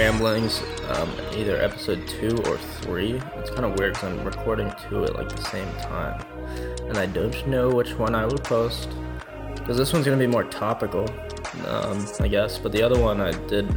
Ramblings, 0.00 0.62
um, 0.88 1.12
either 1.36 1.60
episode 1.60 2.08
two 2.08 2.34
or 2.46 2.56
three. 2.56 3.20
It's 3.36 3.50
kind 3.50 3.66
of 3.66 3.78
weird 3.78 3.92
because 3.92 4.10
I'm 4.10 4.24
recording 4.24 4.72
two 4.88 5.04
at 5.04 5.14
like 5.14 5.28
the 5.28 5.42
same 5.42 5.70
time. 5.74 6.24
And 6.88 6.96
I 6.96 7.04
don't 7.04 7.46
know 7.46 7.68
which 7.68 7.92
one 7.98 8.14
I 8.14 8.24
will 8.24 8.38
post. 8.38 8.88
Because 9.56 9.76
this 9.76 9.92
one's 9.92 10.06
going 10.06 10.18
to 10.18 10.26
be 10.26 10.26
more 10.26 10.44
topical, 10.44 11.06
um, 11.66 12.08
I 12.18 12.28
guess. 12.28 12.56
But 12.56 12.72
the 12.72 12.80
other 12.80 12.98
one 12.98 13.20
I 13.20 13.32
did 13.46 13.68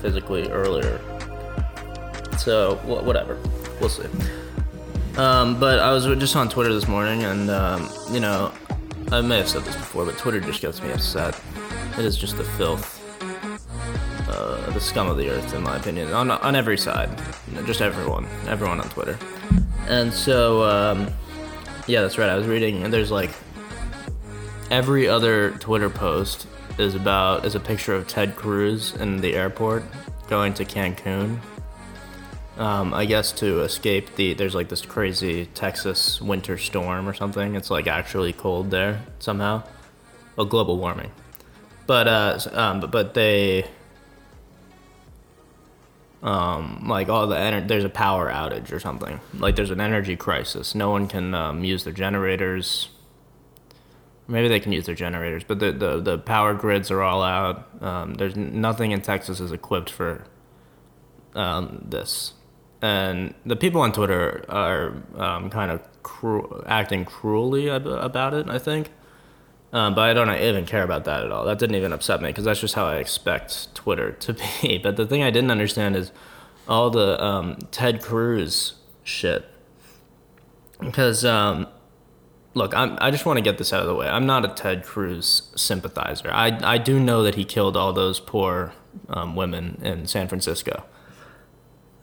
physically 0.00 0.48
earlier. 0.48 0.98
So, 2.38 2.76
wh- 2.76 3.04
whatever. 3.04 3.38
We'll 3.80 3.90
see. 3.90 4.08
Um, 5.18 5.60
but 5.60 5.80
I 5.80 5.92
was 5.92 6.06
just 6.18 6.34
on 6.34 6.48
Twitter 6.48 6.72
this 6.72 6.88
morning, 6.88 7.24
and 7.24 7.50
um, 7.50 7.90
you 8.10 8.20
know, 8.20 8.54
I 9.12 9.20
may 9.20 9.36
have 9.36 9.50
said 9.50 9.64
this 9.64 9.76
before, 9.76 10.06
but 10.06 10.16
Twitter 10.16 10.40
just 10.40 10.62
gets 10.62 10.80
me 10.80 10.90
upset. 10.92 11.38
It 11.98 12.06
is 12.06 12.16
just 12.16 12.38
the 12.38 12.44
filth, 12.44 12.97
the 14.74 14.80
scum 14.80 15.08
of 15.08 15.16
the 15.16 15.30
earth, 15.30 15.54
in 15.54 15.62
my 15.62 15.76
opinion, 15.76 16.12
on 16.12 16.30
on 16.30 16.54
every 16.54 16.78
side. 16.78 17.10
Just 17.66 17.80
everyone, 17.80 18.26
everyone 18.46 18.80
on 18.80 18.88
Twitter. 18.88 19.18
And 19.86 20.12
so, 20.12 20.64
um, 20.64 21.08
yeah, 21.86 22.02
that's 22.02 22.18
right. 22.18 22.28
I 22.28 22.36
was 22.36 22.46
reading, 22.46 22.82
and 22.82 22.92
there's 22.92 23.10
like 23.10 23.30
every 24.70 25.08
other 25.08 25.52
Twitter 25.52 25.90
post 25.90 26.46
is 26.78 26.94
about 26.94 27.44
is 27.44 27.54
a 27.54 27.60
picture 27.60 27.94
of 27.94 28.06
Ted 28.06 28.36
Cruz 28.36 28.94
in 28.94 29.20
the 29.20 29.34
airport 29.34 29.82
going 30.28 30.54
to 30.54 30.64
Cancun 30.64 31.40
um, 32.58 32.92
I 32.92 33.04
guess 33.04 33.30
to 33.32 33.60
escape 33.60 34.16
the 34.16 34.34
there's 34.34 34.54
like 34.54 34.68
this 34.68 34.82
crazy 34.82 35.46
Texas 35.46 36.20
winter 36.20 36.58
storm 36.58 37.08
or 37.08 37.14
something. 37.14 37.54
It's 37.54 37.70
like 37.70 37.86
actually 37.86 38.32
cold 38.32 38.70
there 38.70 39.02
somehow. 39.20 39.62
Well, 40.36 40.46
global 40.46 40.76
warming, 40.76 41.12
but 41.86 42.08
uh, 42.08 42.38
um, 42.52 42.80
but, 42.80 42.90
but 42.90 43.14
they 43.14 43.66
um, 46.22 46.84
like 46.88 47.08
all 47.08 47.26
the 47.26 47.36
ener- 47.36 47.66
there's 47.66 47.84
a 47.84 47.88
power 47.88 48.30
outage 48.30 48.72
or 48.72 48.80
something. 48.80 49.20
Like 49.34 49.56
there's 49.56 49.70
an 49.70 49.80
energy 49.80 50.16
crisis. 50.16 50.74
No 50.74 50.90
one 50.90 51.06
can 51.06 51.34
um, 51.34 51.64
use 51.64 51.84
their 51.84 51.92
generators. 51.92 52.88
Maybe 54.26 54.48
they 54.48 54.60
can 54.60 54.72
use 54.72 54.86
their 54.86 54.94
generators, 54.94 55.44
but 55.44 55.58
the 55.58 55.72
the, 55.72 56.00
the 56.00 56.18
power 56.18 56.54
grids 56.54 56.90
are 56.90 57.02
all 57.02 57.22
out. 57.22 57.82
Um, 57.82 58.14
there's 58.14 58.36
nothing 58.36 58.90
in 58.90 59.00
Texas 59.00 59.40
is 59.40 59.52
equipped 59.52 59.90
for 59.90 60.24
um, 61.34 61.84
this 61.88 62.32
and 62.80 63.34
the 63.44 63.56
people 63.56 63.80
on 63.80 63.92
Twitter 63.92 64.44
are 64.48 64.94
um, 65.16 65.50
kind 65.50 65.70
of 65.70 65.80
cru- 66.02 66.62
acting 66.66 67.04
cruelly 67.04 67.68
ab- 67.70 67.86
about 67.86 68.34
it. 68.34 68.48
I 68.48 68.58
think, 68.58 68.90
um, 69.72 69.94
but 69.94 70.02
I 70.02 70.14
don't 70.14 70.30
even 70.34 70.66
care 70.66 70.82
about 70.82 71.04
that 71.04 71.24
at 71.24 71.32
all. 71.32 71.44
That 71.44 71.58
didn't 71.58 71.76
even 71.76 71.92
upset 71.92 72.20
me 72.22 72.28
because 72.28 72.44
that's 72.44 72.60
just 72.60 72.74
how 72.74 72.86
I 72.86 72.96
expect 72.96 73.74
Twitter 73.74 74.12
to 74.12 74.36
be. 74.62 74.78
But 74.78 74.96
the 74.96 75.06
thing 75.06 75.22
I 75.22 75.30
didn't 75.30 75.50
understand 75.50 75.96
is 75.96 76.12
all 76.68 76.90
the 76.90 77.22
um, 77.22 77.58
Ted 77.70 78.02
Cruz 78.02 78.74
shit. 79.02 79.44
Because 80.80 81.24
um, 81.24 81.66
look, 82.54 82.74
I'm, 82.74 82.96
I 83.00 83.10
just 83.10 83.26
want 83.26 83.38
to 83.38 83.42
get 83.42 83.58
this 83.58 83.72
out 83.72 83.80
of 83.80 83.88
the 83.88 83.94
way. 83.94 84.08
I'm 84.08 84.26
not 84.26 84.44
a 84.44 84.48
Ted 84.48 84.84
Cruz 84.84 85.50
sympathizer. 85.56 86.30
I 86.30 86.58
I 86.62 86.78
do 86.78 87.00
know 87.00 87.22
that 87.22 87.34
he 87.34 87.44
killed 87.44 87.76
all 87.76 87.92
those 87.92 88.20
poor 88.20 88.72
um, 89.08 89.34
women 89.34 89.80
in 89.82 90.06
San 90.06 90.28
Francisco 90.28 90.84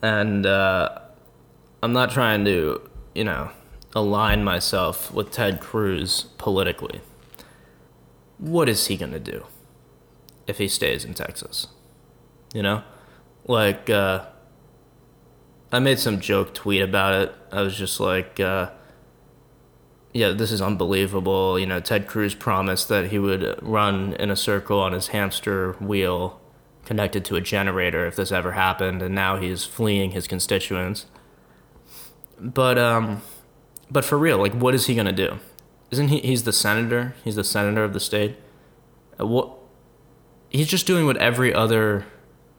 and 0.05 0.45
uh, 0.45 0.99
I'm 1.81 1.93
not 1.93 2.11
trying 2.11 2.45
to, 2.45 2.79
you 3.15 3.23
know, 3.23 3.49
align 3.95 4.43
myself 4.43 5.11
with 5.11 5.31
Ted 5.31 5.59
Cruz 5.59 6.27
politically. 6.37 7.01
What 8.37 8.69
is 8.69 8.87
he 8.87 8.97
gonna 8.97 9.19
do 9.19 9.45
if 10.47 10.57
he 10.57 10.67
stays 10.67 11.05
in 11.05 11.13
Texas? 11.13 11.67
You 12.53 12.63
know, 12.63 12.83
like 13.45 13.89
uh, 13.89 14.25
I 15.71 15.79
made 15.79 15.99
some 15.99 16.19
joke 16.19 16.53
tweet 16.53 16.81
about 16.81 17.13
it. 17.21 17.35
I 17.51 17.61
was 17.61 17.77
just 17.77 17.99
like, 17.99 18.39
uh, 18.39 18.71
yeah, 20.13 20.29
this 20.29 20.51
is 20.51 20.61
unbelievable. 20.61 21.59
You 21.59 21.65
know, 21.65 21.79
Ted 21.79 22.07
Cruz 22.07 22.33
promised 22.35 22.87
that 22.89 23.07
he 23.07 23.19
would 23.19 23.59
run 23.61 24.13
in 24.13 24.31
a 24.31 24.35
circle 24.35 24.79
on 24.79 24.93
his 24.93 25.07
hamster 25.07 25.73
wheel 25.73 26.39
connected 26.85 27.25
to 27.25 27.35
a 27.35 27.41
generator 27.41 28.05
if 28.05 28.15
this 28.15 28.31
ever 28.31 28.53
happened, 28.53 29.01
and 29.01 29.13
now 29.13 29.37
he's 29.37 29.65
fleeing 29.65 30.11
his 30.11 30.27
constituents. 30.27 31.07
But 32.39 32.77
um, 32.77 33.21
but 33.89 34.05
for 34.05 34.17
real, 34.17 34.37
like, 34.37 34.53
what 34.53 34.73
is 34.73 34.85
he 34.85 34.95
gonna 34.95 35.11
do? 35.11 35.39
Isn't 35.91 36.09
he? 36.09 36.19
He's 36.19 36.43
the 36.43 36.53
senator. 36.53 37.15
He's 37.23 37.35
the 37.35 37.43
senator 37.43 37.83
of 37.83 37.93
the 37.93 37.99
state. 37.99 38.37
Uh, 39.19 39.27
what? 39.27 39.51
He's 40.49 40.67
just 40.67 40.87
doing 40.87 41.05
what 41.05 41.17
every 41.17 41.53
other 41.53 42.05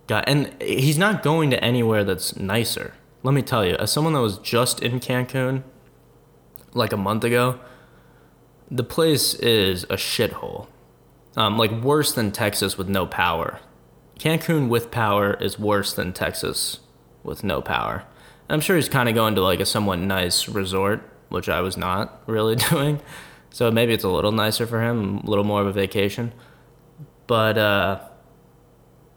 guy, 0.06 0.24
and 0.26 0.54
he's 0.62 0.98
not 0.98 1.22
going 1.22 1.50
to 1.50 1.62
anywhere 1.62 2.04
that's 2.04 2.36
nicer. 2.36 2.94
Let 3.22 3.34
me 3.34 3.42
tell 3.42 3.64
you, 3.64 3.74
as 3.76 3.90
someone 3.90 4.12
that 4.12 4.20
was 4.20 4.38
just 4.38 4.80
in 4.80 5.00
Cancun, 5.00 5.62
like 6.74 6.92
a 6.92 6.96
month 6.96 7.24
ago, 7.24 7.58
the 8.70 8.84
place 8.84 9.34
is 9.34 9.84
a 9.84 9.96
shithole. 9.96 10.68
Um, 11.36 11.58
like 11.58 11.70
worse 11.70 12.12
than 12.12 12.32
Texas 12.32 12.78
with 12.78 12.88
no 12.88 13.06
power. 13.06 13.60
Cancun 14.18 14.68
with 14.68 14.90
power 14.90 15.34
is 15.34 15.58
worse 15.58 15.92
than 15.92 16.12
Texas 16.12 16.80
with 17.22 17.44
no 17.44 17.60
power. 17.60 18.04
I'm 18.48 18.60
sure 18.60 18.76
he's 18.76 18.88
kind 18.88 19.08
of 19.08 19.14
going 19.14 19.34
to 19.34 19.42
like 19.42 19.60
a 19.60 19.66
somewhat 19.66 19.98
nice 19.98 20.48
resort, 20.48 21.02
which 21.28 21.48
I 21.48 21.60
was 21.60 21.76
not 21.76 22.22
really 22.26 22.56
doing. 22.56 23.00
So 23.50 23.70
maybe 23.70 23.94
it's 23.94 24.04
a 24.04 24.08
little 24.08 24.32
nicer 24.32 24.66
for 24.66 24.82
him, 24.82 25.18
a 25.18 25.26
little 25.26 25.44
more 25.44 25.60
of 25.60 25.66
a 25.66 25.72
vacation. 25.72 26.32
But 27.26 27.58
uh, 27.58 28.00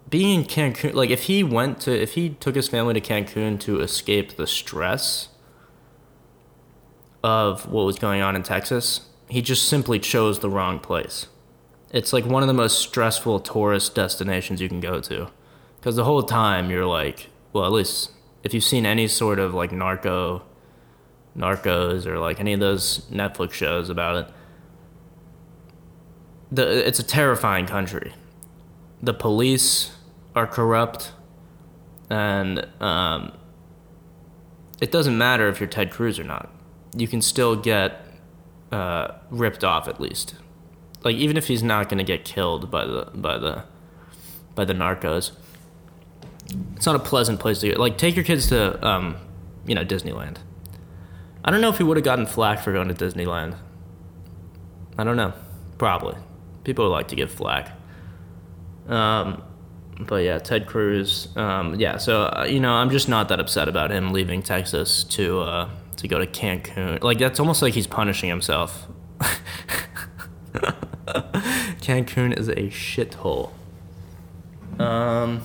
being 0.10 0.42
in 0.42 0.46
Cancun, 0.46 0.94
like 0.94 1.10
if 1.10 1.24
he 1.24 1.44
went 1.44 1.82
to, 1.82 1.92
if 1.92 2.14
he 2.14 2.30
took 2.30 2.56
his 2.56 2.68
family 2.68 2.94
to 2.94 3.02
Cancun 3.02 3.60
to 3.62 3.82
escape 3.82 4.38
the 4.38 4.48
stress 4.48 5.30
of 7.24 7.70
what 7.70 7.86
was 7.86 8.00
going 8.00 8.22
on 8.22 8.36
in 8.36 8.44
Texas, 8.44 9.02
he 9.30 9.42
just 9.42 9.68
simply 9.68 10.00
chose 10.00 10.40
the 10.40 10.50
wrong 10.50 10.80
place. 10.80 11.28
It's 11.92 12.14
like 12.14 12.26
one 12.26 12.44
of 12.44 12.48
the 12.48 12.54
most 12.54 12.80
stressful 12.80 13.42
tourist 13.42 13.96
destinations 13.96 14.62
you 14.62 14.70
can 14.70 14.80
go 14.80 15.00
to. 15.02 15.30
Because 15.80 15.96
the 15.96 16.04
whole 16.04 16.24
time 16.24 16.70
you're 16.70 16.86
like, 16.86 17.30
well, 17.54 17.66
at 17.66 17.72
least 17.72 18.12
if 18.44 18.54
you've 18.54 18.64
seen 18.64 18.86
any 18.86 19.08
sort 19.08 19.40
of 19.40 19.54
like 19.54 19.72
narco, 19.72 20.44
narcos, 21.38 22.06
or 22.06 22.20
like 22.20 22.40
any 22.40 22.54
of 22.54 22.60
those 22.60 23.02
Netflix 23.12 23.54
shows 23.54 23.90
about 23.90 24.16
it, 24.16 24.34
the, 26.52 26.88
it's 26.88 27.00
a 27.00 27.04
terrifying 27.04 27.66
country. 27.66 28.14
The 29.02 29.14
police 29.14 29.92
are 30.36 30.48
corrupt, 30.48 31.12
and 32.10 32.68
um, 32.82 33.32
it 34.82 34.92
doesn't 34.92 35.18
matter 35.18 35.48
if 35.48 35.60
you're 35.60 35.70
Ted 35.70 35.92
Cruz 35.92 36.20
or 36.20 36.24
not. 36.24 36.50
You 36.96 37.08
can 37.08 37.22
still 37.22 37.56
get 37.56 38.06
uh, 38.72 39.14
ripped 39.30 39.64
off 39.64 39.88
at 39.88 40.02
least 40.02 40.36
like 41.04 41.16
even 41.16 41.38
if 41.38 41.48
he's 41.48 41.64
not 41.64 41.90
gonna 41.90 42.04
get 42.04 42.26
killed 42.26 42.70
by 42.70 42.86
the 42.86 43.10
by 43.14 43.38
the 43.38 43.64
by 44.56 44.66
the 44.66 44.74
narcos, 44.74 45.32
it's 46.76 46.86
not 46.86 46.96
a 46.96 47.00
pleasant 47.00 47.40
place 47.40 47.60
to 47.60 47.72
go. 47.72 47.80
Like 47.80 47.98
take 47.98 48.16
your 48.16 48.26
kids 48.26 48.48
to 48.48 48.86
um, 48.86 49.18
you 49.66 49.76
know 49.76 49.86
Disneyland. 49.86 50.38
I 51.44 51.52
don't 51.52 51.62
know 51.62 51.70
if 51.70 51.78
he 51.78 51.84
would 51.84 51.98
have 51.98 52.04
gotten 52.04 52.26
flack 52.26 52.60
for 52.60 52.74
going 52.74 52.88
to 52.90 52.94
Disneyland. 52.94 53.56
I 54.98 55.04
don't 55.04 55.16
know. 55.16 55.34
Probably. 55.78 56.16
People 56.64 56.90
like 56.90 57.08
to 57.10 57.16
give 57.16 57.32
flack. 57.32 57.72
Um, 58.88 59.42
but 60.00 60.24
yeah, 60.24 60.40
Ted 60.40 60.68
Cruz. 60.68 61.30
Um, 61.38 61.80
yeah, 61.80 61.98
so 61.98 62.24
uh, 62.24 62.46
you 62.50 62.60
know, 62.60 62.74
I'm 62.74 62.90
just 62.90 63.08
not 63.08 63.30
that 63.30 63.40
upset 63.40 63.68
about 63.68 63.92
him 63.92 64.12
leaving 64.12 64.42
Texas 64.42 65.04
to 65.06 65.40
uh, 65.42 65.70
to 65.98 66.08
go 66.08 66.20
to 66.20 66.28
Cancun. 66.28 67.02
Like 67.04 67.20
that's 67.20 67.40
almost 67.40 67.62
like 67.62 67.74
he's 67.74 67.88
punishing 67.88 68.30
himself. 68.30 68.88
Cancun 71.82 72.38
is 72.38 72.50
a 72.50 72.68
shithole. 72.68 73.52
Um, 74.80 75.42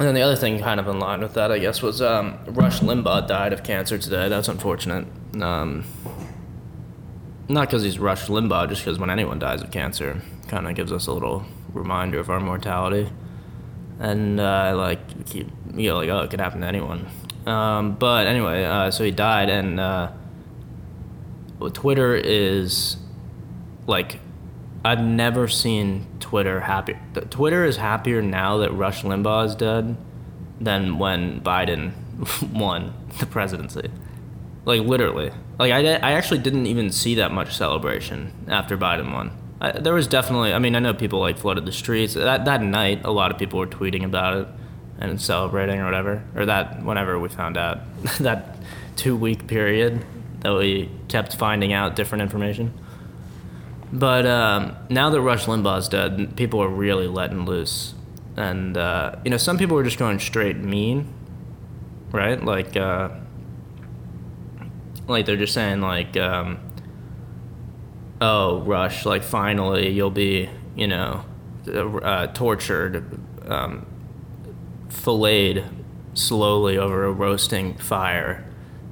and 0.00 0.08
then 0.08 0.14
the 0.14 0.22
other 0.22 0.34
thing, 0.34 0.58
kind 0.58 0.80
of 0.80 0.88
in 0.88 0.98
line 0.98 1.20
with 1.20 1.34
that, 1.34 1.52
I 1.52 1.58
guess, 1.58 1.82
was 1.82 2.00
um, 2.00 2.38
Rush 2.46 2.80
Limbaugh 2.80 3.28
died 3.28 3.52
of 3.52 3.62
cancer 3.62 3.98
today. 3.98 4.30
That's 4.30 4.48
unfortunate. 4.48 5.06
Um, 5.40 5.84
not 7.50 7.68
because 7.68 7.82
he's 7.82 7.98
Rush 7.98 8.28
Limbaugh, 8.28 8.70
just 8.70 8.82
because 8.82 8.98
when 8.98 9.10
anyone 9.10 9.38
dies 9.38 9.60
of 9.60 9.70
cancer, 9.70 10.22
kind 10.48 10.66
of 10.66 10.74
gives 10.74 10.90
us 10.90 11.06
a 11.06 11.12
little 11.12 11.44
reminder 11.74 12.18
of 12.18 12.30
our 12.30 12.40
mortality. 12.40 13.10
And 13.98 14.40
uh, 14.40 14.72
like, 14.74 15.26
keep, 15.26 15.50
you 15.74 15.90
know, 15.90 15.98
like, 15.98 16.08
oh, 16.08 16.20
it 16.20 16.30
could 16.30 16.40
happen 16.40 16.62
to 16.62 16.66
anyone. 16.66 17.06
Um, 17.44 17.96
but 17.96 18.26
anyway, 18.26 18.64
uh, 18.64 18.90
so 18.90 19.04
he 19.04 19.10
died, 19.10 19.50
and 19.50 19.78
uh, 19.78 20.12
Twitter 21.74 22.14
is 22.16 22.96
like 23.86 24.18
I've 24.82 25.02
never 25.02 25.46
seen 25.46 26.06
Twitter 26.30 26.60
happy. 26.60 26.96
Twitter 27.30 27.64
is 27.64 27.76
happier 27.76 28.22
now 28.22 28.58
that 28.58 28.72
Rush 28.72 29.02
Limbaugh 29.02 29.46
is 29.46 29.56
dead 29.56 29.96
than 30.60 30.96
when 30.96 31.40
Biden 31.40 31.90
won 32.52 32.94
the 33.18 33.26
presidency. 33.26 33.90
Like 34.64 34.82
literally, 34.82 35.32
Like 35.58 35.72
I, 35.72 35.94
I 35.96 36.12
actually 36.12 36.38
didn't 36.38 36.66
even 36.66 36.92
see 36.92 37.16
that 37.16 37.32
much 37.32 37.56
celebration 37.56 38.32
after 38.46 38.78
Biden 38.78 39.12
won. 39.12 39.32
I, 39.60 39.72
there 39.72 39.92
was 39.92 40.06
definitely. 40.06 40.54
I 40.54 40.60
mean, 40.60 40.76
I 40.76 40.78
know 40.78 40.94
people 40.94 41.18
like 41.18 41.36
flooded 41.36 41.66
the 41.66 41.72
streets 41.72 42.14
that 42.14 42.44
that 42.44 42.62
night. 42.62 43.00
A 43.04 43.10
lot 43.10 43.32
of 43.32 43.38
people 43.38 43.58
were 43.58 43.66
tweeting 43.66 44.04
about 44.04 44.36
it 44.36 44.46
and 45.00 45.20
celebrating 45.20 45.80
or 45.80 45.84
whatever, 45.84 46.22
or 46.36 46.46
that 46.46 46.84
whenever 46.84 47.18
we 47.18 47.28
found 47.28 47.56
out 47.56 47.80
that 48.20 48.56
two 48.94 49.16
week 49.16 49.48
period 49.48 50.04
that 50.42 50.54
we 50.54 50.90
kept 51.08 51.34
finding 51.34 51.72
out 51.72 51.96
different 51.96 52.22
information. 52.22 52.72
But 53.92 54.24
um, 54.24 54.76
now 54.88 55.10
that 55.10 55.20
Rush 55.20 55.46
Limbaugh's 55.46 55.88
dead, 55.88 56.36
people 56.36 56.62
are 56.62 56.68
really 56.68 57.08
letting 57.08 57.44
loose, 57.44 57.94
and 58.36 58.76
uh, 58.76 59.16
you 59.24 59.30
know 59.30 59.36
some 59.36 59.58
people 59.58 59.76
are 59.78 59.82
just 59.82 59.98
going 59.98 60.20
straight 60.20 60.56
mean, 60.58 61.12
right? 62.12 62.42
Like, 62.42 62.76
uh, 62.76 63.10
like 65.08 65.26
they're 65.26 65.36
just 65.36 65.54
saying 65.54 65.80
like, 65.80 66.16
um, 66.16 66.60
"Oh, 68.20 68.60
Rush, 68.60 69.04
like 69.04 69.24
finally 69.24 69.88
you'll 69.90 70.12
be, 70.12 70.48
you 70.76 70.86
know, 70.86 71.24
uh, 71.68 72.28
tortured, 72.28 73.18
um, 73.48 73.86
filleted 74.88 75.64
slowly 76.14 76.78
over 76.78 77.04
a 77.04 77.12
roasting 77.12 77.76
fire 77.76 78.44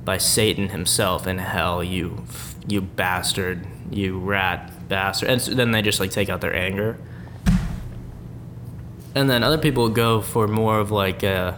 by 0.04 0.18
Satan 0.18 0.70
himself 0.70 1.26
in 1.28 1.38
hell, 1.38 1.84
you, 1.84 2.24
you 2.66 2.80
bastard, 2.80 3.64
you 3.92 4.18
rat." 4.18 4.72
Bastard. 4.88 5.28
And 5.28 5.42
so 5.42 5.54
then 5.54 5.70
they 5.70 5.82
just 5.82 6.00
like 6.00 6.10
take 6.10 6.28
out 6.28 6.40
their 6.40 6.54
anger. 6.54 6.98
And 9.14 9.28
then 9.28 9.42
other 9.42 9.58
people 9.58 9.88
go 9.88 10.20
for 10.20 10.46
more 10.46 10.78
of 10.78 10.90
like 10.90 11.24
uh 11.24 11.54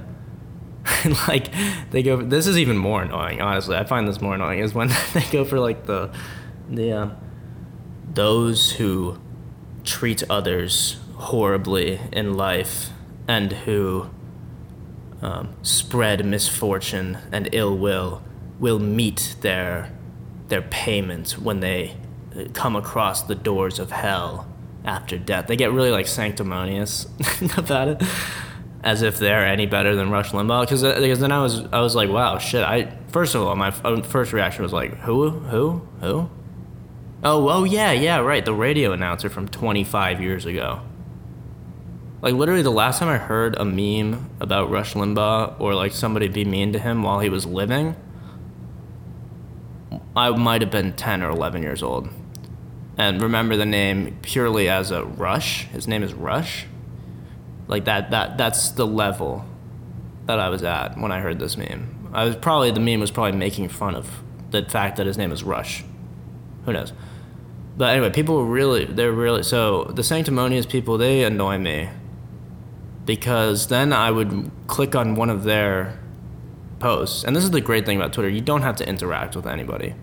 like 1.28 1.52
they 1.90 2.02
go 2.02 2.16
this 2.16 2.46
is 2.46 2.58
even 2.58 2.76
more 2.76 3.02
annoying, 3.02 3.40
honestly. 3.40 3.76
I 3.76 3.84
find 3.84 4.06
this 4.08 4.20
more 4.20 4.34
annoying 4.34 4.60
is 4.60 4.74
when 4.74 4.88
they 5.14 5.24
go 5.30 5.44
for 5.44 5.58
like 5.60 5.86
the 5.86 6.12
the 6.68 6.92
um, 6.92 7.16
those 8.12 8.72
who 8.72 9.18
treat 9.84 10.22
others 10.30 10.98
horribly 11.16 12.00
in 12.12 12.34
life 12.34 12.90
and 13.28 13.52
who 13.52 14.10
um, 15.22 15.54
spread 15.62 16.24
misfortune 16.24 17.18
and 17.30 17.48
ill 17.52 17.76
will 17.76 18.22
will 18.58 18.78
meet 18.78 19.36
their 19.40 19.92
their 20.48 20.62
payment 20.62 21.32
when 21.32 21.60
they 21.60 21.96
come 22.48 22.76
across 22.76 23.22
the 23.22 23.34
doors 23.34 23.78
of 23.78 23.90
hell 23.90 24.46
after 24.84 25.18
death. 25.18 25.46
They 25.46 25.56
get 25.56 25.72
really 25.72 25.90
like 25.90 26.06
sanctimonious 26.06 27.06
about 27.56 27.88
it, 27.88 28.02
as 28.82 29.02
if 29.02 29.18
they're 29.18 29.46
any 29.46 29.66
better 29.66 29.94
than 29.94 30.10
Rush 30.10 30.30
Limbaugh. 30.30 30.62
Because 30.62 30.84
uh, 30.84 30.98
because 31.00 31.20
then 31.20 31.32
I 31.32 31.42
was 31.42 31.64
I 31.72 31.80
was 31.80 31.94
like, 31.94 32.10
wow, 32.10 32.38
shit. 32.38 32.62
I 32.62 32.96
first 33.08 33.34
of 33.34 33.42
all, 33.42 33.54
my 33.56 33.68
uh, 33.84 34.02
first 34.02 34.32
reaction 34.32 34.62
was 34.62 34.72
like, 34.72 34.96
who 34.98 35.30
who 35.30 35.86
who? 36.00 36.30
Oh 37.22 37.48
oh 37.48 37.64
yeah 37.64 37.92
yeah 37.92 38.18
right, 38.18 38.44
the 38.44 38.54
radio 38.54 38.92
announcer 38.92 39.28
from 39.28 39.48
25 39.48 40.20
years 40.20 40.46
ago. 40.46 40.80
Like 42.22 42.34
literally 42.34 42.62
the 42.62 42.70
last 42.70 42.98
time 42.98 43.08
I 43.08 43.16
heard 43.16 43.56
a 43.56 43.64
meme 43.64 44.30
about 44.40 44.70
Rush 44.70 44.92
Limbaugh 44.94 45.58
or 45.58 45.74
like 45.74 45.92
somebody 45.92 46.28
be 46.28 46.44
mean 46.44 46.72
to 46.74 46.78
him 46.78 47.02
while 47.02 47.20
he 47.20 47.30
was 47.30 47.46
living, 47.46 47.96
I 50.14 50.30
might 50.30 50.60
have 50.60 50.70
been 50.70 50.92
10 50.92 51.22
or 51.22 51.30
11 51.30 51.62
years 51.62 51.82
old 51.82 52.10
and 52.96 53.20
remember 53.20 53.56
the 53.56 53.66
name 53.66 54.18
purely 54.22 54.68
as 54.68 54.90
a 54.90 55.04
Rush. 55.04 55.66
His 55.68 55.88
name 55.88 56.02
is 56.02 56.12
Rush. 56.12 56.66
Like 57.68 57.84
that 57.84 58.10
that 58.10 58.36
that's 58.36 58.70
the 58.70 58.86
level 58.86 59.44
that 60.26 60.38
I 60.38 60.48
was 60.48 60.62
at 60.62 60.98
when 60.98 61.12
I 61.12 61.20
heard 61.20 61.38
this 61.38 61.56
meme. 61.56 62.10
I 62.12 62.24
was 62.24 62.36
probably 62.36 62.70
the 62.70 62.80
meme 62.80 63.00
was 63.00 63.10
probably 63.10 63.38
making 63.38 63.68
fun 63.68 63.94
of 63.94 64.22
the 64.50 64.64
fact 64.64 64.96
that 64.96 65.06
his 65.06 65.16
name 65.16 65.32
is 65.32 65.42
Rush. 65.42 65.84
Who 66.64 66.72
knows? 66.72 66.92
But 67.76 67.90
anyway, 67.90 68.10
people 68.10 68.44
really 68.44 68.84
they're 68.84 69.12
really 69.12 69.42
so 69.42 69.84
the 69.84 70.02
sanctimonious 70.02 70.66
people 70.66 70.98
they 70.98 71.24
annoy 71.24 71.58
me 71.58 71.88
because 73.06 73.68
then 73.68 73.92
I 73.92 74.10
would 74.10 74.50
click 74.66 74.94
on 74.94 75.14
one 75.14 75.30
of 75.30 75.44
their 75.44 75.98
posts. 76.80 77.24
And 77.24 77.34
this 77.34 77.44
is 77.44 77.50
the 77.50 77.60
great 77.60 77.86
thing 77.86 77.96
about 77.96 78.12
Twitter, 78.12 78.28
you 78.28 78.40
don't 78.40 78.62
have 78.62 78.76
to 78.76 78.88
interact 78.88 79.36
with 79.36 79.46
anybody 79.46 79.94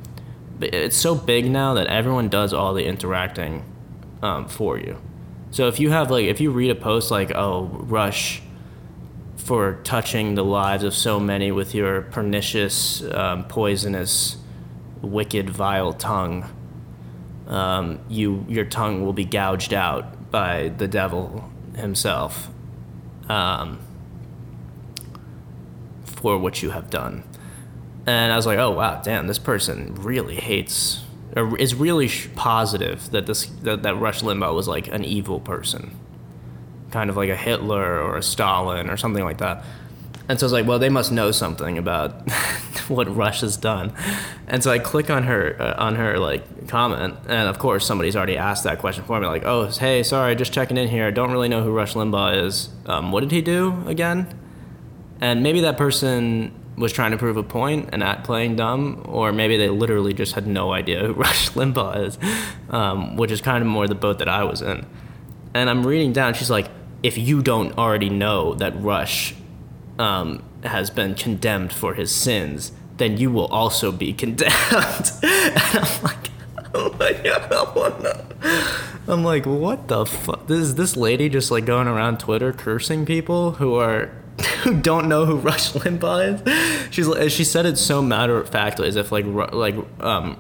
it's 0.62 0.98
so 0.98 1.16
big 1.16 1.50
now 1.50 1.74
that 1.76 1.88
everyone 1.88 2.30
does 2.30 2.54
all 2.54 2.74
the 2.74 2.86
interacting 2.86 3.64
um, 4.22 4.48
for 4.48 4.78
you. 4.78 5.00
So 5.52 5.68
if 5.68 5.80
you 5.80 5.92
have 5.92 6.12
like 6.12 6.26
if 6.26 6.42
you 6.42 6.52
read 6.52 6.72
a 6.72 6.76
post 6.76 7.12
like 7.12 7.32
oh 7.36 7.66
Rush 7.66 8.42
for 9.36 9.80
touching 9.84 10.36
the 10.36 10.44
lives 10.44 10.84
of 10.84 10.94
so 10.94 11.20
many 11.20 11.52
with 11.52 11.74
your 11.74 12.02
pernicious, 12.02 13.02
um, 13.14 13.46
poisonous, 13.46 14.38
wicked, 15.02 15.50
vile 15.50 15.94
tongue, 15.94 16.50
um, 17.48 18.00
you 18.10 18.46
your 18.50 18.66
tongue 18.66 19.06
will 19.06 19.14
be 19.14 19.26
gouged 19.26 19.74
out 19.74 20.32
by 20.32 20.70
the 20.70 20.88
devil 20.88 21.50
himself 21.76 22.50
um, 23.30 23.80
for 26.04 26.38
what 26.38 26.62
you 26.62 26.72
have 26.72 26.90
done 26.90 27.24
and 28.08 28.32
I 28.32 28.38
was 28.38 28.46
like, 28.46 28.58
oh 28.58 28.72
wow, 28.72 29.02
damn, 29.04 29.28
this 29.28 29.38
person 29.38 29.94
really 29.96 30.36
hates 30.36 31.04
or 31.36 31.58
is 31.58 31.76
really 31.76 32.10
positive 32.36 33.12
that 33.12 33.26
this 33.26 33.46
that, 33.64 33.84
that 33.84 33.96
Rush 33.98 34.22
Limbaugh 34.22 34.56
was 34.56 34.68
like 34.68 34.88
an 34.88 35.04
evil 35.04 35.42
person, 35.42 35.96
kind 36.90 37.10
of 37.10 37.18
like 37.18 37.30
a 37.30 37.36
Hitler 37.36 38.02
or 38.02 38.18
a 38.18 38.24
Stalin 38.24 38.90
or 38.90 38.96
something 38.96 39.24
like 39.24 39.40
that. 39.40 39.64
And 40.30 40.40
so 40.40 40.46
I 40.46 40.48
was 40.48 40.54
like, 40.54 40.68
well, 40.68 40.80
they 40.80 40.90
must 40.90 41.12
know 41.12 41.32
something 41.32 41.78
about 41.78 42.30
what 42.88 43.14
Rush 43.14 43.42
has 43.42 43.56
done. 43.56 43.94
And 44.48 44.64
so 44.64 44.72
I 44.72 44.80
click 44.80 45.10
on 45.10 45.24
her 45.24 45.62
uh, 45.62 45.76
on 45.78 45.96
her 45.96 46.18
like 46.18 46.70
comment, 46.70 47.16
and 47.28 47.50
of 47.50 47.60
course 47.60 47.86
somebody's 47.86 48.16
already 48.16 48.38
asked 48.38 48.64
that 48.64 48.80
question 48.80 49.04
for 49.04 49.20
me, 49.20 49.28
like, 49.28 49.44
oh, 49.46 49.68
hey, 49.68 50.02
sorry, 50.04 50.34
just 50.36 50.54
checking 50.54 50.78
in 50.78 50.88
here. 50.88 51.06
I 51.06 51.12
don't 51.12 51.32
really 51.32 51.50
know 51.50 51.62
who 51.62 51.72
Rush 51.72 51.94
Limbaugh 51.94 52.44
is. 52.46 52.70
Um, 52.86 53.12
what 53.12 53.20
did 53.20 53.32
he 53.32 53.42
do 53.42 53.84
again? 53.86 54.34
And 55.20 55.44
maybe 55.44 55.62
that 55.62 55.78
person 55.78 56.54
was 56.78 56.94
trying 56.94 57.12
to 57.12 57.18
prove 57.18 57.38
a 57.38 57.44
point 57.44 57.90
and 57.92 58.02
not 58.02 58.24
playing 58.24 58.56
dumb, 58.56 59.02
or 59.06 59.32
maybe 59.32 59.58
they 59.58 59.70
literally 59.70 60.14
just 60.14 60.34
had 60.34 60.46
no 60.46 60.72
idea 60.72 61.06
who 61.08 61.14
Rush 61.26 61.50
Limbaugh 61.52 62.06
is, 62.06 62.20
um, 62.70 63.18
which 63.18 63.32
is 63.32 63.42
kind 63.42 63.62
of 63.62 63.68
more 63.68 63.88
the 63.88 63.96
boat 63.96 64.20
that 64.20 64.30
I 64.30 64.44
was 64.44 64.62
in. 64.62 64.86
And 65.54 65.70
I'm 65.70 65.86
reading 65.86 66.14
down, 66.14 66.36
she's 66.36 66.52
like, 66.52 66.70
if 67.02 67.18
you 67.18 67.42
don't 67.42 67.78
already 67.78 68.10
know 68.10 68.54
that 68.56 68.80
Rush 68.82 69.34
um, 69.98 70.44
has 70.64 70.90
been 70.90 71.16
condemned 71.16 71.74
for 71.74 71.96
his 71.96 72.14
sins, 72.14 72.72
then 72.98 73.18
you 73.18 73.32
will 73.32 73.48
also 73.48 73.92
be 73.92 74.14
condemned. 74.24 74.54
and 75.24 75.58
I'm 75.74 76.04
like, 76.04 76.30
oh 76.74 78.24
I'm 79.08 79.24
like, 79.24 79.46
what 79.46 79.88
the 79.88 80.06
fuck? 80.06 80.50
Is 80.50 80.76
this 80.76 80.98
lady 80.98 81.30
just 81.30 81.50
like 81.50 81.66
going 81.66 81.88
around 81.88 82.20
Twitter 82.20 82.52
cursing 82.52 83.06
people 83.06 83.54
who 83.54 83.76
are 83.76 84.12
who 84.64 84.80
don't 84.80 85.08
know 85.08 85.26
who 85.26 85.38
Rush 85.38 85.74
Limbaugh 85.74 86.48
is. 86.48 86.94
She's 86.94 87.34
she 87.34 87.44
said 87.44 87.66
it 87.66 87.78
so 87.78 88.02
matter 88.02 88.38
of 88.40 88.50
factly, 88.50 88.88
as 88.88 88.96
if 88.96 89.12
like 89.12 89.26
like 89.26 89.76
um, 90.00 90.40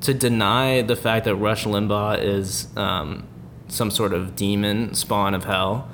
to 0.00 0.14
deny 0.14 0.82
the 0.82 0.96
fact 0.96 1.24
that 1.26 1.36
Rush 1.36 1.64
Limbaugh 1.64 2.22
is 2.22 2.68
um, 2.76 3.28
some 3.68 3.90
sort 3.90 4.12
of 4.12 4.34
demon 4.34 4.94
spawn 4.94 5.34
of 5.34 5.44
hell 5.44 5.88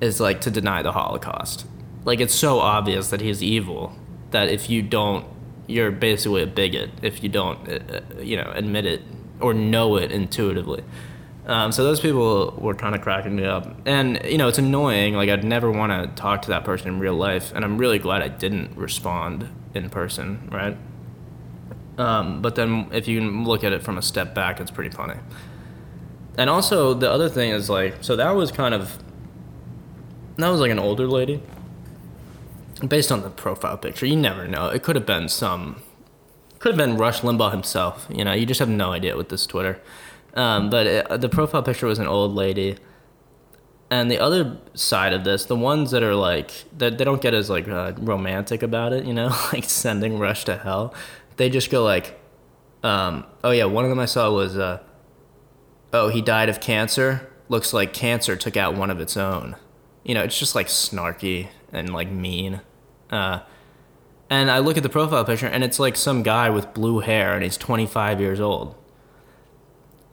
is 0.00 0.20
like 0.20 0.40
to 0.42 0.50
deny 0.50 0.82
the 0.82 0.92
Holocaust. 0.92 1.66
Like 2.04 2.20
it's 2.20 2.34
so 2.34 2.60
obvious 2.60 3.10
that 3.10 3.20
he's 3.20 3.42
evil 3.42 3.96
that 4.30 4.48
if 4.48 4.70
you 4.70 4.82
don't, 4.82 5.26
you're 5.66 5.90
basically 5.90 6.42
a 6.42 6.46
bigot 6.46 6.90
if 7.02 7.22
you 7.22 7.28
don't, 7.28 7.68
uh, 7.68 7.80
uh 7.90 8.20
you 8.20 8.36
know, 8.36 8.50
admit 8.54 8.86
it 8.86 9.02
or 9.40 9.54
know 9.54 9.96
it 9.96 10.12
intuitively. 10.12 10.84
Um, 11.46 11.70
so 11.70 11.84
those 11.84 12.00
people 12.00 12.58
were 12.58 12.74
kind 12.74 12.94
of 12.96 13.02
cracking 13.02 13.36
me 13.36 13.44
up, 13.44 13.72
and 13.86 14.20
you 14.24 14.36
know 14.36 14.48
it's 14.48 14.58
annoying. 14.58 15.14
Like 15.14 15.30
I'd 15.30 15.44
never 15.44 15.70
want 15.70 15.92
to 15.92 16.20
talk 16.20 16.42
to 16.42 16.48
that 16.48 16.64
person 16.64 16.88
in 16.88 16.98
real 16.98 17.14
life, 17.14 17.52
and 17.54 17.64
I'm 17.64 17.78
really 17.78 18.00
glad 18.00 18.22
I 18.22 18.28
didn't 18.28 18.76
respond 18.76 19.48
in 19.72 19.88
person, 19.88 20.48
right? 20.50 20.76
Um, 21.98 22.42
but 22.42 22.56
then 22.56 22.88
if 22.92 23.06
you 23.08 23.20
look 23.20 23.64
at 23.64 23.72
it 23.72 23.82
from 23.82 23.96
a 23.96 24.02
step 24.02 24.34
back, 24.34 24.60
it's 24.60 24.70
pretty 24.70 24.90
funny. 24.90 25.18
And 26.36 26.50
also 26.50 26.92
the 26.94 27.10
other 27.10 27.28
thing 27.28 27.50
is 27.50 27.70
like, 27.70 27.94
so 28.02 28.16
that 28.16 28.30
was 28.32 28.50
kind 28.50 28.74
of 28.74 28.98
that 30.36 30.48
was 30.48 30.60
like 30.60 30.70
an 30.70 30.78
older 30.78 31.06
lady. 31.06 31.42
Based 32.86 33.10
on 33.10 33.22
the 33.22 33.30
profile 33.30 33.78
picture, 33.78 34.04
you 34.04 34.16
never 34.16 34.46
know. 34.46 34.68
It 34.68 34.82
could 34.82 34.96
have 34.96 35.06
been 35.06 35.30
some, 35.30 35.80
could 36.58 36.72
have 36.72 36.76
been 36.76 36.98
Rush 36.98 37.22
Limbaugh 37.22 37.50
himself. 37.50 38.06
You 38.10 38.22
know, 38.22 38.34
you 38.34 38.44
just 38.44 38.60
have 38.60 38.68
no 38.68 38.92
idea 38.92 39.16
with 39.16 39.30
this 39.30 39.46
Twitter. 39.46 39.80
Um, 40.36 40.70
but 40.70 40.86
it, 40.86 41.20
the 41.20 41.28
profile 41.28 41.62
picture 41.62 41.86
was 41.86 41.98
an 41.98 42.06
old 42.06 42.34
lady. 42.34 42.76
And 43.90 44.10
the 44.10 44.18
other 44.18 44.58
side 44.74 45.12
of 45.12 45.24
this, 45.24 45.44
the 45.46 45.56
ones 45.56 45.92
that 45.92 46.02
are 46.02 46.14
like 46.14 46.50
that 46.76 46.98
they 46.98 47.04
don't 47.04 47.22
get 47.22 47.34
as 47.34 47.48
like 47.48 47.68
uh, 47.68 47.92
romantic 47.98 48.62
about 48.62 48.92
it, 48.92 49.04
you 49.06 49.14
know, 49.14 49.28
like 49.52 49.64
sending 49.64 50.18
Rush 50.18 50.44
to 50.46 50.56
hell. 50.58 50.94
They 51.36 51.48
just 51.50 51.70
go 51.70 51.84
like, 51.84 52.18
um, 52.82 53.24
oh 53.44 53.50
yeah, 53.52 53.64
one 53.66 53.84
of 53.84 53.90
them 53.90 54.00
I 54.00 54.06
saw 54.06 54.30
was, 54.32 54.58
uh, 54.58 54.82
oh 55.92 56.08
he 56.08 56.20
died 56.22 56.48
of 56.48 56.60
cancer. 56.60 57.30
Looks 57.48 57.72
like 57.72 57.92
cancer 57.92 58.34
took 58.36 58.56
out 58.56 58.74
one 58.74 58.90
of 58.90 59.00
its 59.00 59.16
own. 59.16 59.56
You 60.04 60.14
know, 60.14 60.22
it's 60.22 60.38
just 60.38 60.54
like 60.54 60.66
snarky 60.66 61.48
and 61.72 61.92
like 61.92 62.10
mean. 62.10 62.60
Uh, 63.10 63.40
And 64.30 64.50
I 64.50 64.58
look 64.58 64.76
at 64.76 64.82
the 64.82 64.88
profile 64.88 65.24
picture, 65.24 65.46
and 65.46 65.62
it's 65.64 65.78
like 65.78 65.96
some 65.96 66.22
guy 66.24 66.50
with 66.50 66.74
blue 66.74 67.00
hair, 67.00 67.34
and 67.34 67.44
he's 67.44 67.56
25 67.56 68.20
years 68.20 68.40
old. 68.40 68.74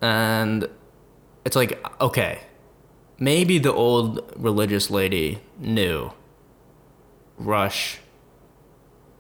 And 0.04 0.68
it's 1.46 1.56
like, 1.56 1.82
okay, 2.02 2.42
maybe 3.20 3.58
the 3.58 3.72
old 3.72 4.34
religious 4.36 4.92
lady 4.92 5.40
knew 5.58 6.12
Rush 7.38 8.00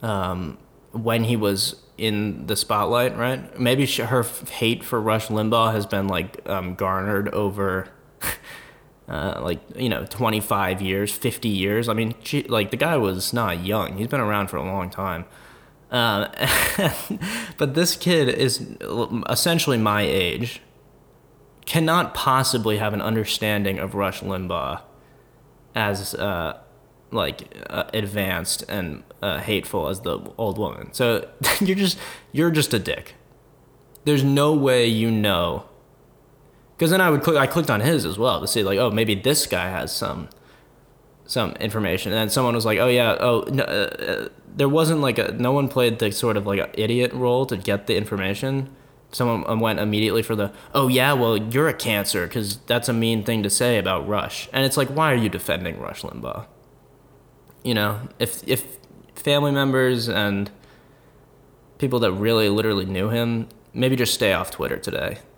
um, 0.02 0.58
when 0.92 1.24
he 1.24 1.38
was 1.38 1.78
in 1.98 2.48
the 2.48 2.58
spotlight, 2.58 3.18
right? 3.18 3.58
Maybe 3.58 3.86
she, 3.86 4.02
her 4.02 4.24
hate 4.24 4.84
for 4.84 5.00
Rush 5.00 5.28
Limbaugh 5.28 5.72
has 5.72 5.86
been 5.86 6.10
like 6.10 6.48
um, 6.48 6.76
garnered 6.76 7.30
over. 7.30 7.90
Uh, 9.06 9.38
like 9.44 9.60
you 9.76 9.90
know 9.90 10.06
25 10.06 10.82
years 10.82 11.12
50 11.12 11.50
years 11.50 11.90
i 11.90 11.94
mean 11.94 12.16
she, 12.24 12.44
like 12.44 12.72
the 12.72 12.78
guy 12.78 12.96
was 12.96 13.34
not 13.34 13.62
young 13.62 13.98
he's 13.98 14.08
been 14.08 14.22
around 14.22 14.48
for 14.48 14.56
a 14.56 14.64
long 14.64 14.90
time 14.90 15.26
uh, 15.92 16.30
but 17.58 17.74
this 17.76 17.98
kid 17.98 18.30
is 18.30 18.66
essentially 19.30 19.78
my 19.78 20.04
age 20.04 20.62
cannot 21.66 22.14
possibly 22.14 22.78
have 22.78 22.94
an 22.94 23.02
understanding 23.02 23.80
of 23.80 23.96
rush 23.96 24.22
limbaugh 24.22 24.82
as 25.76 26.14
uh, 26.16 26.60
like 27.12 27.56
uh, 27.70 27.86
advanced 27.94 28.64
and 28.68 29.04
uh, 29.22 29.40
hateful 29.40 29.88
as 29.88 30.02
the 30.02 30.20
old 30.38 30.58
woman 30.58 30.92
so 30.94 31.28
you're 31.60 31.76
just 31.76 31.98
you're 32.32 32.52
just 32.52 32.74
a 32.74 32.80
dick 32.80 33.16
there's 34.06 34.24
no 34.24 34.54
way 34.54 34.86
you 34.86 35.10
know 35.10 35.66
because 36.84 36.92
then 36.92 37.02
I 37.02 37.10
would 37.10 37.24
click. 37.24 37.38
I 37.38 37.48
clicked 37.48 37.70
on 37.70 37.80
his 37.82 38.06
as 38.06 38.18
well 38.18 38.42
to 38.42 38.48
see 38.48 38.64
like, 38.64 38.78
oh, 38.78 38.90
maybe 38.92 39.16
this 39.16 39.46
guy 39.46 39.70
has 39.70 39.96
some 39.96 40.28
some 41.26 41.54
information. 41.54 42.12
And 42.12 42.20
then 42.20 42.30
someone 42.30 42.56
was 42.56 42.66
like, 42.66 42.80
oh 42.80 42.90
yeah, 42.90 43.16
oh 43.20 43.46
no, 43.50 43.64
uh, 43.64 43.68
uh, 43.68 44.30
there 44.54 44.68
wasn't 44.68 45.00
like 45.00 45.18
a 45.18 45.32
no 45.32 45.52
one 45.52 45.70
played 45.70 46.00
the 46.00 46.12
sort 46.12 46.36
of 46.36 46.46
like 46.46 46.74
idiot 46.74 47.14
role 47.14 47.46
to 47.46 47.56
get 47.58 47.88
the 47.88 47.96
information. 47.96 48.76
Someone 49.14 49.44
um, 49.48 49.60
went 49.60 49.80
immediately 49.80 50.24
for 50.24 50.36
the 50.36 50.52
oh 50.74 50.88
yeah, 50.88 51.14
well 51.14 51.38
you're 51.38 51.70
a 51.70 51.74
cancer 51.74 52.28
because 52.28 52.58
that's 52.66 52.90
a 52.90 52.94
mean 52.94 53.24
thing 53.24 53.44
to 53.44 53.50
say 53.50 53.78
about 53.78 54.08
Rush. 54.08 54.50
And 54.52 54.66
it's 54.66 54.76
like, 54.76 54.90
why 54.90 55.12
are 55.12 55.16
you 55.16 55.30
defending 55.30 55.80
Rush 55.80 56.02
Limbaugh? 56.02 56.46
You 57.64 57.74
know, 57.76 58.10
if 58.20 58.46
if 58.48 58.78
family 59.16 59.52
members 59.52 60.10
and 60.10 60.52
people 61.78 62.00
that 62.00 62.12
really 62.12 62.50
literally 62.50 62.86
knew 62.86 63.10
him 63.10 63.48
maybe 63.74 63.96
just 63.96 64.14
stay 64.14 64.34
off 64.34 64.52
Twitter 64.52 64.78
today. 64.78 65.18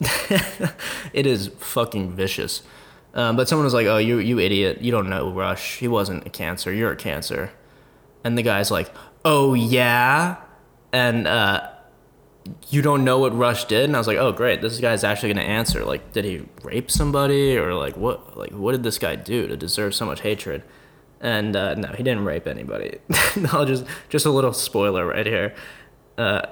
it 1.13 1.25
is 1.25 1.47
fucking 1.59 2.15
vicious. 2.15 2.61
Um, 3.13 3.37
but 3.37 3.47
someone 3.47 3.63
was 3.63 3.73
like, 3.73 3.87
"Oh, 3.87 3.97
you 3.97 4.17
you 4.17 4.39
idiot! 4.39 4.81
You 4.81 4.91
don't 4.91 5.09
know 5.09 5.31
Rush. 5.31 5.77
He 5.77 5.87
wasn't 5.87 6.25
a 6.27 6.29
cancer. 6.29 6.73
You're 6.73 6.91
a 6.91 6.97
cancer." 6.97 7.51
And 8.25 8.37
the 8.37 8.41
guy's 8.43 8.69
like, 8.69 8.93
"Oh 9.23 9.53
yeah," 9.53 10.35
and 10.91 11.25
uh, 11.25 11.69
you 12.69 12.81
don't 12.81 13.03
know 13.03 13.19
what 13.19 13.35
Rush 13.35 13.65
did. 13.65 13.85
And 13.85 13.95
I 13.95 13.99
was 13.99 14.07
like, 14.07 14.17
"Oh 14.17 14.31
great, 14.31 14.61
this 14.61 14.79
guy's 14.79 15.03
actually 15.03 15.33
gonna 15.33 15.45
answer. 15.45 15.83
Like, 15.83 16.11
did 16.13 16.25
he 16.25 16.45
rape 16.63 16.91
somebody 16.91 17.57
or 17.57 17.73
like 17.73 17.97
what? 17.97 18.37
Like, 18.37 18.51
what 18.51 18.71
did 18.73 18.83
this 18.83 18.97
guy 18.97 19.15
do 19.15 19.47
to 19.47 19.57
deserve 19.57 19.95
so 19.95 20.05
much 20.05 20.21
hatred?" 20.21 20.63
And 21.21 21.55
uh, 21.55 21.75
no, 21.75 21.89
he 21.89 22.03
didn't 22.03 22.25
rape 22.25 22.47
anybody. 22.47 22.99
no, 23.35 23.65
just 23.65 23.85
just 24.09 24.25
a 24.25 24.31
little 24.31 24.53
spoiler 24.53 25.05
right 25.05 25.25
here. 25.25 25.55
Uh, 26.17 26.43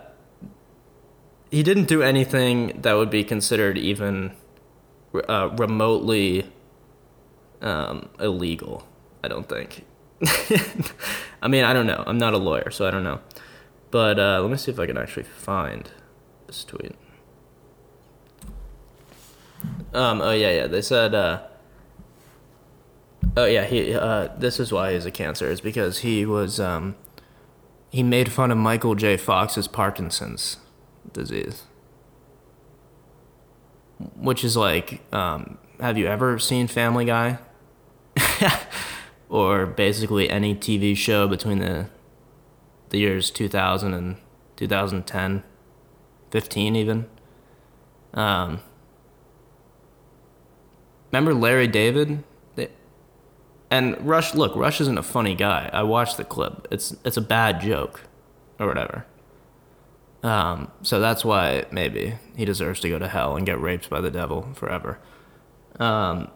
he 1.51 1.61
didn't 1.61 1.87
do 1.87 2.01
anything 2.01 2.81
that 2.81 2.93
would 2.93 3.11
be 3.11 3.23
considered 3.23 3.77
even 3.77 4.33
uh, 5.29 5.49
remotely 5.55 6.51
um, 7.61 8.09
illegal. 8.19 8.87
I 9.23 9.27
don't 9.27 9.47
think. 9.47 9.85
I 11.41 11.47
mean, 11.47 11.63
I 11.63 11.73
don't 11.73 11.85
know. 11.85 12.03
I'm 12.07 12.17
not 12.17 12.33
a 12.33 12.37
lawyer, 12.37 12.71
so 12.71 12.87
I 12.87 12.91
don't 12.91 13.03
know. 13.03 13.19
But 13.93 14.17
uh, 14.17 14.41
let 14.41 14.49
me 14.49 14.57
see 14.57 14.71
if 14.71 14.79
I 14.79 14.87
can 14.87 14.97
actually 14.97 15.21
find 15.21 15.91
this 16.47 16.63
tweet. 16.63 16.95
Um. 19.93 20.19
Oh 20.19 20.31
yeah, 20.31 20.49
yeah. 20.49 20.65
They 20.65 20.81
said. 20.81 21.13
Uh, 21.13 21.43
oh 23.37 23.45
yeah. 23.45 23.65
He. 23.65 23.93
Uh, 23.93 24.29
this 24.35 24.59
is 24.59 24.71
why 24.71 24.93
he's 24.93 25.05
a 25.05 25.11
cancer. 25.11 25.45
Is 25.45 25.61
because 25.61 25.99
he 25.99 26.25
was. 26.25 26.59
Um, 26.59 26.95
he 27.91 28.01
made 28.01 28.31
fun 28.31 28.49
of 28.49 28.57
Michael 28.57 28.95
J. 28.95 29.15
Fox's 29.15 29.67
Parkinson's 29.67 30.57
disease. 31.11 31.65
Which 34.15 34.43
is 34.43 34.57
like, 34.57 35.01
um, 35.13 35.59
have 35.79 35.99
you 35.99 36.07
ever 36.07 36.39
seen 36.39 36.65
Family 36.65 37.05
Guy? 37.05 37.37
or 39.29 39.67
basically 39.67 40.31
any 40.31 40.55
TV 40.55 40.97
show 40.97 41.27
between 41.27 41.59
the 41.59 41.89
the 42.93 42.99
years 42.99 43.29
2000 43.31 43.93
and 43.93 44.15
2010, 44.55 45.43
15 46.31 46.75
even. 46.75 47.09
Um, 48.13 48.61
remember 51.11 51.33
Larry 51.33 51.67
David? 51.67 52.23
And 53.69 53.99
Rush, 54.07 54.35
look, 54.35 54.55
Rush 54.55 54.79
isn't 54.81 54.99
a 54.99 55.03
funny 55.03 55.33
guy. 55.33 55.67
I 55.73 55.81
watched 55.81 56.17
the 56.17 56.23
clip. 56.23 56.67
It's 56.69 56.95
it's 57.03 57.17
a 57.17 57.21
bad 57.21 57.59
joke, 57.59 58.01
or 58.59 58.67
whatever. 58.67 59.07
Um, 60.21 60.71
so 60.83 60.99
that's 60.99 61.25
why 61.25 61.65
maybe 61.71 62.19
he 62.37 62.45
deserves 62.45 62.79
to 62.81 62.89
go 62.89 62.99
to 62.99 63.07
hell 63.07 63.35
and 63.35 63.47
get 63.47 63.59
raped 63.59 63.89
by 63.89 63.99
the 63.99 64.11
devil 64.11 64.47
forever. 64.53 64.99
Um, 65.79 66.29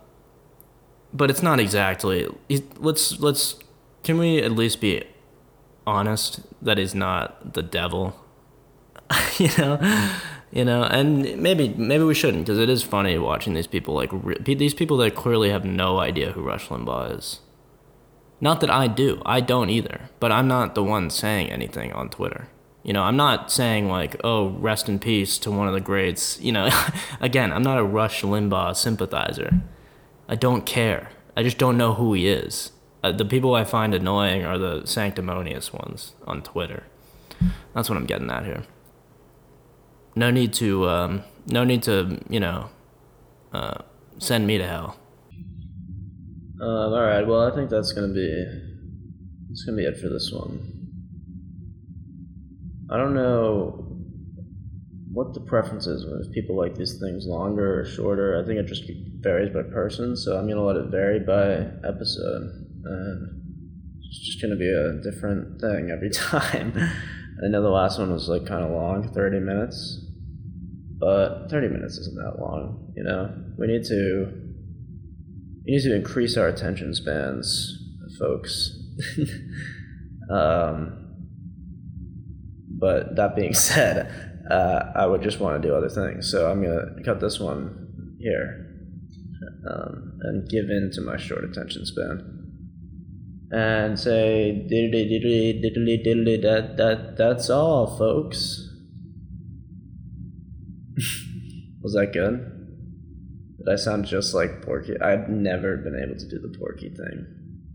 but 1.14 1.30
it's 1.30 1.44
not 1.44 1.60
exactly. 1.60 2.28
Let's 2.80 3.20
let's. 3.20 3.60
Can 4.02 4.18
we 4.18 4.42
at 4.42 4.54
least 4.54 4.82
be 4.82 5.04
honest 5.88 6.42
that 6.62 6.78
he's 6.78 6.94
not 6.94 7.54
the 7.54 7.64
devil? 7.64 8.16
you 9.40 9.50
know, 9.58 9.80
you 10.52 10.66
know, 10.66 10.84
and 10.84 11.42
maybe 11.42 11.70
maybe 11.70 12.04
we 12.04 12.14
shouldn't 12.14 12.46
because 12.46 12.60
it 12.60 12.70
is 12.70 12.84
funny 12.84 13.18
watching 13.18 13.54
these 13.54 13.68
people 13.68 13.96
like 13.96 14.12
these 14.46 14.74
people 14.74 14.98
that 14.98 15.16
clearly 15.16 15.50
have 15.50 15.66
no 15.66 16.00
idea 16.00 16.34
who 16.34 16.42
Rush 16.42 16.68
Limbaugh 16.68 17.18
is. 17.18 17.40
Not 18.40 18.62
that 18.62 18.70
I 18.70 18.88
do, 18.88 19.22
I 19.26 19.40
don't 19.40 19.70
either, 19.70 20.10
but 20.20 20.32
I'm 20.32 20.48
not 20.48 20.76
the 20.76 20.84
one 20.84 21.10
saying 21.10 21.50
anything 21.50 21.92
on 21.94 22.10
Twitter. 22.10 22.50
You 22.84 22.94
know, 22.94 23.02
I'm 23.02 23.18
not 23.18 23.52
saying 23.52 23.90
like, 23.90 24.16
oh, 24.24 24.50
rest 24.50 24.88
in 24.88 25.00
peace 25.00 25.38
to 25.40 25.52
one 25.52 25.68
of 25.68 25.74
the 25.74 25.82
greats. 25.82 26.40
You 26.40 26.52
know, 26.52 26.70
again, 27.20 27.52
I'm 27.52 27.64
not 27.64 27.80
a 27.80 27.84
Rush 27.84 28.22
Limbaugh 28.22 28.76
sympathizer. 28.76 29.62
I 30.30 30.36
don't 30.36 30.66
care. 30.66 31.10
I 31.36 31.44
just 31.44 31.58
don't 31.58 31.78
know 31.78 31.94
who 31.96 32.14
he 32.14 32.28
is. 32.28 32.72
Uh, 33.04 33.12
the 33.12 33.26
people 33.26 33.54
I 33.54 33.64
find 33.64 33.94
annoying 33.94 34.44
are 34.44 34.58
the 34.58 34.86
sanctimonious 34.86 35.72
ones 35.72 36.14
on 36.26 36.42
Twitter. 36.42 36.84
That's 37.74 37.90
what 37.90 37.98
I'm 37.98 38.06
getting 38.06 38.30
at 38.32 38.46
here. 38.46 38.64
No 40.16 40.32
need 40.32 40.54
to, 40.54 40.90
um, 40.90 41.24
no 41.46 41.64
need 41.64 41.84
to, 41.84 42.20
you 42.30 42.40
know, 42.40 42.70
uh, 43.54 43.80
send 44.18 44.48
me 44.48 44.58
to 44.58 44.68
hell. 44.68 44.98
Um, 46.60 46.94
all 46.94 47.02
right. 47.02 47.26
Well, 47.26 47.42
I 47.42 47.56
think 47.56 47.70
that's 47.70 47.92
gonna 47.92 48.14
be, 48.14 48.46
that's 49.48 49.64
gonna 49.64 49.78
be 49.78 49.84
it 49.84 50.00
for 50.00 50.10
this 50.10 50.32
one. 50.32 50.74
I 52.90 52.98
don't 52.98 53.14
know 53.14 53.86
what 55.12 55.34
the 55.34 55.40
preference 55.42 55.88
is 55.88 56.04
if 56.04 56.32
people 56.34 56.56
like 56.56 56.76
these 56.76 57.00
things 57.00 57.26
longer 57.28 57.82
or 57.82 57.86
shorter. 57.86 58.42
I 58.42 58.46
think 58.46 58.60
it 58.60 58.66
just 58.66 58.84
varies 59.20 59.54
by 59.54 59.64
person, 59.64 60.16
so 60.16 60.38
I'm 60.38 60.48
gonna 60.48 60.64
let 60.64 60.78
it 60.78 60.90
vary 60.90 61.20
by 61.20 61.70
episode. 61.88 62.67
And 62.90 63.42
it's 64.08 64.20
just 64.26 64.42
gonna 64.42 64.56
be 64.56 64.70
a 64.70 64.94
different 65.02 65.60
thing 65.60 65.92
every 65.92 66.10
time. 66.14 66.74
I 67.44 67.48
know 67.50 67.62
the 67.62 67.70
last 67.70 68.00
one 68.00 68.12
was 68.12 68.28
like 68.30 68.46
kind 68.46 68.64
of 68.64 68.72
long, 68.72 69.12
30 69.14 69.40
minutes, 69.40 70.00
but 71.00 71.48
30 71.50 71.68
minutes 71.68 71.98
isn't 71.98 72.16
that 72.16 72.40
long, 72.40 72.94
you 72.96 73.04
know? 73.04 73.32
We 73.58 73.68
need 73.68 73.84
to 73.86 74.48
we 75.66 75.74
need 75.74 75.84
to 75.84 75.96
increase 75.96 76.38
our 76.38 76.48
attention 76.48 76.96
spans, 76.96 77.78
folks. 78.18 78.80
um, 80.32 81.08
but 82.70 83.16
that 83.16 83.36
being 83.36 83.54
said, 83.54 84.10
uh, 84.50 84.92
I 84.96 85.06
would 85.06 85.22
just 85.22 85.40
want 85.40 85.62
to 85.62 85.68
do 85.68 85.76
other 85.76 85.90
things. 85.90 86.32
So 86.32 86.50
I'm 86.50 86.64
going 86.64 86.96
to 86.98 87.04
cut 87.04 87.20
this 87.20 87.40
one 87.40 88.16
here 88.20 88.66
um, 89.70 90.20
and 90.22 90.50
give 90.50 90.70
in 90.70 90.90
to 90.94 91.02
my 91.02 91.18
short 91.18 91.44
attention 91.44 91.86
span. 91.86 92.37
And 93.50 93.98
say 93.98 94.68
diddly 94.70 95.10
diddly 95.10 95.64
diddly 95.64 96.06
diddly 96.06 96.42
that 96.42 96.76
that 96.78 97.16
that's 97.18 97.50
all, 97.50 97.98
folks. 97.98 98.68
Was 101.82 101.94
that 101.94 102.12
good? 102.12 102.58
Did 103.58 103.74
I 103.74 103.76
sound 103.78 104.06
just 104.06 104.34
like 104.34 104.62
Porky? 104.62 105.00
I've 105.00 105.30
never 105.30 105.78
been 105.78 106.02
able 106.02 106.20
to 106.20 106.28
do 106.28 106.40
the 106.40 106.58
Porky 106.58 106.90
thing. 106.90 107.26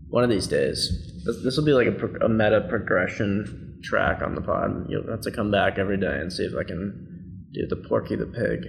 One 0.09 0.23
of 0.23 0.29
these 0.29 0.47
days, 0.47 1.23
this 1.43 1.57
will 1.57 1.65
be 1.65 1.73
like 1.73 1.87
a, 1.87 1.91
pro- 1.91 2.25
a 2.25 2.29
meta 2.29 2.61
progression 2.69 3.79
track 3.83 4.21
on 4.21 4.35
the 4.35 4.41
pod. 4.41 4.85
You'll 4.89 5.09
have 5.09 5.21
to 5.21 5.31
come 5.31 5.49
back 5.49 5.79
every 5.79 5.97
day 5.99 6.19
and 6.19 6.31
see 6.31 6.43
if 6.43 6.53
I 6.55 6.63
can 6.63 7.47
do 7.51 7.65
the 7.67 7.75
Porky 7.75 8.15
the 8.15 8.25
Pig. 8.25 8.65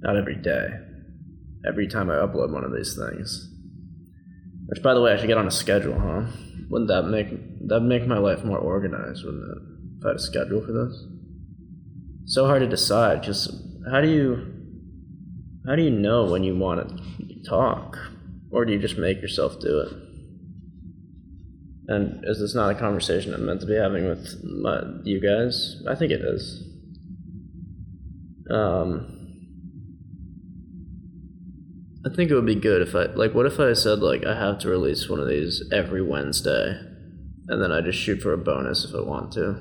Not 0.00 0.16
every 0.16 0.36
day. 0.36 0.68
Every 1.66 1.86
time 1.88 2.10
I 2.10 2.14
upload 2.14 2.52
one 2.52 2.64
of 2.64 2.74
these 2.74 2.96
things. 2.96 3.52
Which, 4.66 4.82
by 4.82 4.94
the 4.94 5.00
way, 5.00 5.12
I 5.12 5.16
should 5.16 5.28
get 5.28 5.38
on 5.38 5.46
a 5.46 5.50
schedule, 5.50 5.98
huh? 5.98 6.26
Wouldn't 6.68 6.88
that 6.88 7.04
make 7.04 7.28
that 7.68 7.80
make 7.80 8.06
my 8.06 8.18
life 8.18 8.44
more 8.44 8.58
organized? 8.58 9.24
Wouldn't 9.24 9.44
it? 9.44 9.62
If 9.98 10.04
I 10.04 10.08
had 10.08 10.16
a 10.16 10.20
schedule 10.20 10.60
for 10.64 10.72
this. 10.72 11.04
So 12.24 12.46
hard 12.46 12.60
to 12.60 12.68
decide. 12.68 13.22
Just 13.22 13.50
how 13.90 14.00
do 14.00 14.08
you 14.08 14.52
how 15.66 15.76
do 15.76 15.82
you 15.82 15.90
know 15.90 16.24
when 16.24 16.42
you 16.44 16.56
want 16.56 16.88
to 16.88 17.42
talk, 17.48 17.96
or 18.50 18.64
do 18.64 18.72
you 18.72 18.78
just 18.78 18.98
make 18.98 19.20
yourself 19.22 19.60
do 19.60 19.80
it? 19.80 19.92
And 21.88 22.24
is 22.24 22.40
this 22.40 22.54
not 22.54 22.70
a 22.70 22.74
conversation 22.74 23.32
I'm 23.32 23.46
meant 23.46 23.60
to 23.60 23.66
be 23.66 23.76
having 23.76 24.08
with 24.08 24.42
my, 24.42 24.82
you 25.04 25.20
guys? 25.20 25.82
I 25.88 25.94
think 25.94 26.10
it 26.10 26.20
is. 26.20 26.64
Um, 28.50 29.15
I 32.06 32.14
think 32.14 32.30
it 32.30 32.34
would 32.34 32.46
be 32.46 32.54
good 32.54 32.82
if 32.82 32.94
I 32.94 33.06
like. 33.06 33.34
What 33.34 33.46
if 33.46 33.58
I 33.58 33.72
said 33.72 33.98
like 33.98 34.24
I 34.24 34.38
have 34.38 34.60
to 34.60 34.68
release 34.68 35.08
one 35.08 35.18
of 35.18 35.26
these 35.26 35.62
every 35.72 36.02
Wednesday, 36.02 36.78
and 37.48 37.60
then 37.60 37.72
I 37.72 37.80
just 37.80 37.98
shoot 37.98 38.22
for 38.22 38.32
a 38.32 38.38
bonus 38.38 38.84
if 38.84 38.94
I 38.94 39.00
want 39.00 39.32
to. 39.32 39.56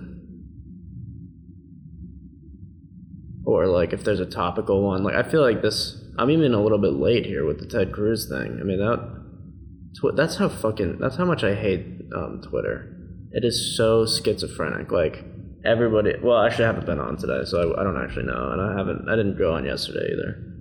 Or 3.46 3.66
like 3.66 3.94
if 3.94 4.04
there's 4.04 4.20
a 4.20 4.28
topical 4.28 4.84
one, 4.84 5.04
like 5.04 5.16
I 5.16 5.24
feel 5.24 5.42
like 5.42 5.64
this. 5.64 6.02
I'm 6.18 6.30
even 6.30 6.54
a 6.54 6.62
little 6.62 6.78
bit 6.78 6.94
late 6.94 7.26
here 7.26 7.46
with 7.46 7.60
the 7.60 7.66
Ted 7.66 7.92
Cruz 7.92 8.30
thing. 8.30 8.60
I 8.62 8.64
mean 8.64 8.78
that. 8.78 9.00
Tw- 10.00 10.16
that's 10.16 10.36
how 10.36 10.50
fucking. 10.50 11.00
That's 11.00 11.16
how 11.16 11.26
much 11.26 11.44
I 11.44 11.56
hate 11.56 11.86
um, 12.16 12.42
Twitter. 12.48 12.96
It 13.32 13.44
is 13.44 13.76
so 13.76 14.06
schizophrenic. 14.06 14.92
Like 14.92 15.26
everybody. 15.66 16.14
Well, 16.22 16.44
actually, 16.44 16.66
I 16.66 16.68
haven't 16.68 16.86
been 16.86 17.00
on 17.00 17.18
today, 17.18 17.42
so 17.46 17.74
I, 17.74 17.82
I 17.82 17.84
don't 17.84 18.02
actually 18.02 18.28
know, 18.28 18.52
and 18.52 18.62
I 18.62 18.78
haven't. 18.78 19.10
I 19.10 19.16
didn't 19.16 19.40
go 19.40 19.56
on 19.56 19.66
yesterday 19.66 20.14
either. 20.14 20.55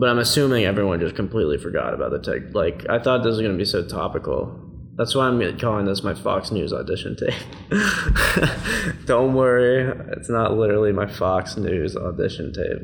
But 0.00 0.08
I'm 0.08 0.18
assuming 0.18 0.64
everyone 0.64 0.98
just 0.98 1.14
completely 1.14 1.58
forgot 1.58 1.92
about 1.92 2.10
the 2.10 2.20
tech. 2.20 2.54
Like 2.54 2.88
I 2.88 2.98
thought 2.98 3.18
this 3.18 3.32
was 3.32 3.42
gonna 3.42 3.58
be 3.58 3.66
so 3.66 3.86
topical. 3.86 4.58
That's 4.96 5.14
why 5.14 5.26
I'm 5.26 5.58
calling 5.58 5.84
this 5.84 6.02
my 6.02 6.14
Fox 6.14 6.50
News 6.50 6.72
audition 6.72 7.16
tape. 7.16 7.34
Don't 9.04 9.34
worry, 9.34 9.92
it's 10.12 10.30
not 10.30 10.56
literally 10.56 10.92
my 10.92 11.06
Fox 11.06 11.58
News 11.58 11.98
audition 11.98 12.50
tape. 12.54 12.80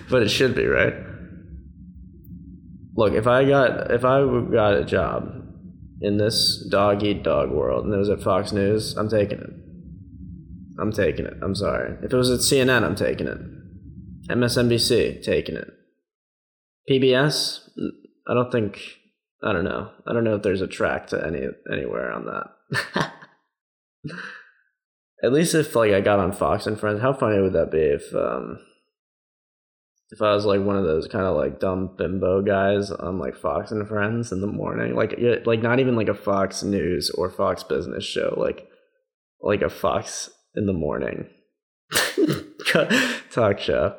but 0.10 0.24
it 0.24 0.30
should 0.30 0.56
be, 0.56 0.66
right? 0.66 0.94
Look, 2.96 3.12
if 3.12 3.28
I 3.28 3.44
got 3.44 3.92
if 3.92 4.04
I 4.04 4.18
got 4.50 4.74
a 4.74 4.84
job 4.84 5.32
in 6.00 6.16
this 6.16 6.66
dog 6.72 7.04
eat 7.04 7.22
dog 7.22 7.52
world 7.52 7.84
and 7.84 7.94
it 7.94 7.98
was 7.98 8.10
at 8.10 8.20
Fox 8.20 8.50
News, 8.50 8.96
I'm 8.96 9.08
taking 9.08 9.38
it. 9.38 9.50
I'm 10.80 10.90
taking 10.90 11.24
it. 11.24 11.34
I'm 11.40 11.54
sorry. 11.54 11.94
If 12.02 12.12
it 12.12 12.16
was 12.16 12.30
at 12.30 12.40
CNN, 12.40 12.82
I'm 12.82 12.96
taking 12.96 13.28
it. 13.28 13.38
MSNBC, 14.28 15.22
taking 15.22 15.56
it. 15.56 15.70
PBS, 16.90 17.60
I 18.28 18.34
don't 18.34 18.50
think. 18.50 18.80
I 19.42 19.52
don't 19.52 19.64
know. 19.64 19.90
I 20.06 20.12
don't 20.12 20.24
know 20.24 20.36
if 20.36 20.42
there's 20.42 20.62
a 20.62 20.66
track 20.66 21.08
to 21.08 21.24
any 21.24 21.46
anywhere 21.72 22.10
on 22.10 22.26
that. 22.26 23.12
At 25.22 25.32
least 25.32 25.54
if 25.54 25.74
like 25.74 25.92
I 25.92 26.00
got 26.00 26.18
on 26.18 26.32
Fox 26.32 26.66
and 26.66 26.78
Friends, 26.78 27.00
how 27.00 27.12
funny 27.12 27.40
would 27.40 27.52
that 27.52 27.70
be 27.70 27.78
if 27.78 28.14
um 28.14 28.58
if 30.10 30.22
I 30.22 30.32
was 30.34 30.44
like 30.44 30.62
one 30.62 30.76
of 30.76 30.84
those 30.84 31.08
kind 31.08 31.24
of 31.24 31.36
like 31.36 31.58
dumb 31.58 31.94
bimbo 31.96 32.42
guys 32.42 32.90
on 32.90 33.18
like 33.18 33.36
Fox 33.36 33.72
and 33.72 33.86
Friends 33.88 34.30
in 34.30 34.40
the 34.40 34.46
morning, 34.46 34.94
like 34.94 35.18
like 35.44 35.62
not 35.62 35.80
even 35.80 35.96
like 35.96 36.08
a 36.08 36.14
Fox 36.14 36.62
News 36.62 37.10
or 37.10 37.30
Fox 37.30 37.62
Business 37.62 38.04
show, 38.04 38.34
like 38.36 38.68
like 39.40 39.62
a 39.62 39.70
Fox 39.70 40.30
in 40.54 40.66
the 40.66 40.72
morning 40.72 41.26
talk 43.30 43.58
show, 43.58 43.96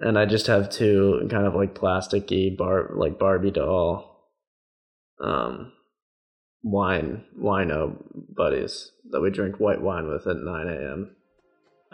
and 0.00 0.18
I 0.18 0.26
just 0.26 0.46
have 0.46 0.70
two 0.70 1.26
kind 1.30 1.46
of 1.46 1.54
like 1.54 1.74
plasticky 1.74 2.56
bar 2.56 2.90
like 2.94 3.18
Barbie 3.18 3.50
doll, 3.50 4.28
um, 5.20 5.72
wine 6.62 7.24
wino 7.38 7.96
buddies 8.34 8.90
that 9.10 9.20
we 9.20 9.30
drink 9.30 9.60
white 9.60 9.80
wine 9.80 10.08
with 10.08 10.26
at 10.26 10.36
nine 10.36 10.68
a.m. 10.68 11.16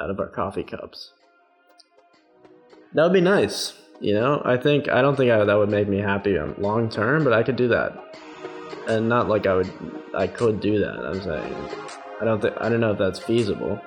out 0.00 0.10
of 0.10 0.20
our 0.20 0.28
coffee 0.28 0.62
cups. 0.62 1.12
That 2.94 3.04
would 3.04 3.12
be 3.12 3.20
nice. 3.20 3.74
You 4.00 4.14
know, 4.14 4.40
I 4.44 4.56
think 4.56 4.88
I 4.88 5.02
don't 5.02 5.16
think 5.16 5.30
I, 5.30 5.44
that 5.44 5.58
would 5.58 5.68
make 5.68 5.88
me 5.88 5.98
happy 5.98 6.38
long 6.38 6.88
term, 6.88 7.22
but 7.22 7.34
I 7.34 7.42
could 7.42 7.56
do 7.56 7.68
that, 7.68 7.92
and 8.88 9.08
not 9.08 9.28
like 9.28 9.46
I 9.46 9.54
would. 9.54 9.70
I 10.14 10.26
could 10.26 10.60
do 10.60 10.78
that. 10.80 10.98
I'm 10.98 11.20
saying, 11.20 11.54
I 12.20 12.24
don't 12.24 12.40
think 12.40 12.54
I 12.58 12.68
don't 12.68 12.80
know 12.80 12.92
if 12.92 12.98
that's 12.98 13.18
feasible. 13.18 13.80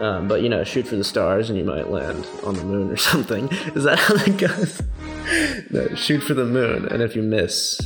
Um, 0.00 0.28
but 0.28 0.42
you 0.42 0.48
know, 0.48 0.62
shoot 0.64 0.86
for 0.86 0.96
the 0.96 1.04
stars, 1.04 1.48
and 1.48 1.58
you 1.58 1.64
might 1.64 1.88
land 1.88 2.26
on 2.44 2.54
the 2.54 2.64
moon 2.64 2.90
or 2.90 2.96
something. 3.12 3.48
Is 3.74 3.84
that 3.84 3.98
how 3.98 4.14
that 4.14 4.36
goes? 4.36 4.82
no, 5.70 5.94
shoot 5.94 6.20
for 6.22 6.34
the 6.34 6.44
moon, 6.44 6.86
and 6.86 7.02
if 7.02 7.16
you 7.16 7.22
miss, 7.22 7.80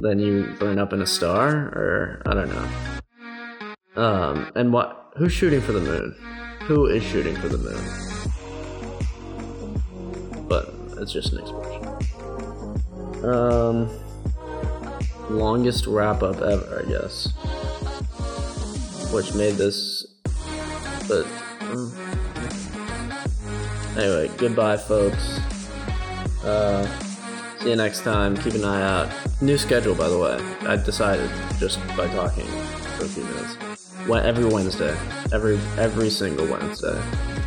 then 0.00 0.18
you 0.18 0.54
burn 0.58 0.78
up 0.78 0.92
in 0.92 1.02
a 1.02 1.06
star, 1.06 1.48
or 1.50 2.22
I 2.26 2.34
don't 2.34 2.48
know. 2.48 4.02
Um, 4.02 4.52
and 4.54 4.72
what? 4.72 5.12
Who's 5.16 5.32
shooting 5.32 5.60
for 5.60 5.72
the 5.72 5.80
moon? 5.80 6.16
Who 6.62 6.86
is 6.86 7.02
shooting 7.02 7.36
for 7.36 7.48
the 7.48 7.58
moon? 7.58 8.12
but 10.52 10.74
it's 10.98 11.12
just 11.12 11.32
an 11.32 11.38
expression. 11.38 11.86
Um, 13.24 13.88
longest 15.30 15.86
wrap 15.86 16.22
up 16.22 16.42
ever, 16.42 16.84
I 16.84 16.88
guess. 16.90 17.32
Which 19.10 19.32
made 19.32 19.54
this, 19.54 20.01
but 21.08 21.26
um, 21.60 21.92
anyway, 23.96 24.30
goodbye, 24.36 24.76
folks. 24.76 25.38
Uh, 26.44 26.86
see 27.60 27.70
you 27.70 27.76
next 27.76 28.02
time. 28.02 28.36
Keep 28.36 28.54
an 28.54 28.64
eye 28.64 28.82
out. 28.82 29.42
New 29.42 29.58
schedule, 29.58 29.94
by 29.94 30.08
the 30.08 30.18
way. 30.18 30.38
I 30.66 30.76
decided 30.76 31.30
just 31.58 31.78
by 31.96 32.08
talking 32.08 32.46
for 32.96 33.04
a 33.04 33.08
few 33.08 33.24
minutes. 33.24 33.56
Every 34.08 34.44
Wednesday, 34.44 34.96
every 35.32 35.58
every 35.78 36.10
single 36.10 36.46
Wednesday, 36.46 37.00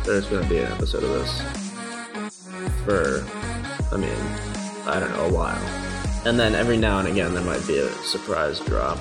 there's 0.04 0.26
going 0.26 0.42
to 0.42 0.48
be 0.48 0.58
an 0.58 0.72
episode 0.72 1.04
of 1.04 1.10
this 1.10 1.66
for, 2.86 3.26
I 3.92 3.96
mean, 3.96 4.16
I 4.86 5.00
don't 5.00 5.10
know, 5.10 5.26
a 5.26 5.32
while. 5.32 5.86
And 6.24 6.38
then 6.38 6.54
every 6.54 6.76
now 6.76 6.98
and 6.98 7.08
again, 7.08 7.34
there 7.34 7.44
might 7.44 7.66
be 7.66 7.78
a 7.78 7.88
surprise 8.02 8.60
drop. 8.60 8.98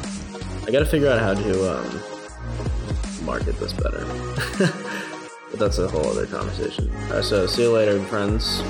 I 0.67 0.71
gotta 0.71 0.85
figure 0.85 1.07
out 1.07 1.19
how 1.19 1.33
to 1.35 1.77
um, 1.77 2.01
market 3.25 3.59
this 3.59 3.73
better. 3.73 4.05
but 5.51 5.59
that's 5.59 5.77
a 5.77 5.87
whole 5.87 6.05
other 6.07 6.25
conversation. 6.27 6.89
Alright, 7.07 7.23
so 7.23 7.47
see 7.47 7.63
you 7.63 7.71
later, 7.71 7.99
friends. 8.05 8.61